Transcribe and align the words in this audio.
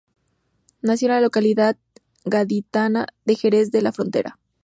Nació 0.81 1.09
en 1.09 1.13
la 1.13 1.21
localidad 1.21 1.77
gaditana 2.25 3.05
de 3.25 3.35
Jerez 3.35 3.69
de 3.69 3.83
la 3.83 3.91
Frontera. 3.91 4.39